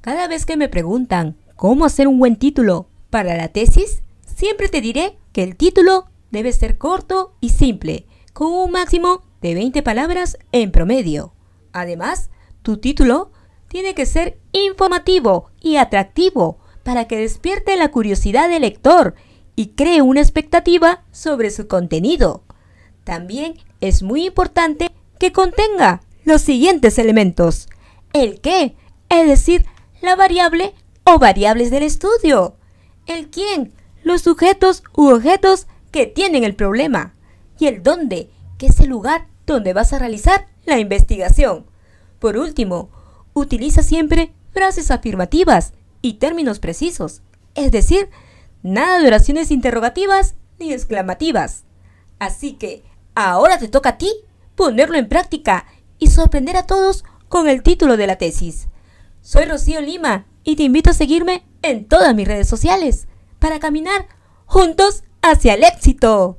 [0.00, 4.80] Cada vez que me preguntan cómo hacer un buen título para la tesis, siempre te
[4.80, 10.38] diré que el título debe ser corto y simple, con un máximo de 20 palabras
[10.52, 11.32] en promedio.
[11.72, 12.30] Además,
[12.62, 13.32] tu título
[13.66, 19.14] tiene que ser informativo y atractivo para que despierte la curiosidad del lector
[19.56, 22.44] y cree una expectativa sobre su contenido.
[23.02, 27.68] También es muy importante que contenga los siguientes elementos.
[28.12, 28.76] El qué,
[29.08, 29.66] es decir,
[30.00, 32.56] la variable o variables del estudio.
[33.06, 37.14] El quién, los sujetos u objetos que tienen el problema.
[37.58, 41.66] Y el dónde, que es el lugar donde vas a realizar la investigación.
[42.18, 42.90] Por último,
[43.32, 45.72] utiliza siempre frases afirmativas
[46.02, 47.22] y términos precisos,
[47.54, 48.10] es decir,
[48.62, 51.64] nada de oraciones interrogativas ni exclamativas.
[52.18, 52.84] Así que,
[53.14, 54.10] ahora te toca a ti
[54.54, 55.66] ponerlo en práctica
[55.98, 58.68] y sorprender a todos con el título de la tesis.
[59.30, 64.08] Soy Rocío Lima y te invito a seguirme en todas mis redes sociales para caminar
[64.46, 66.38] juntos hacia el éxito.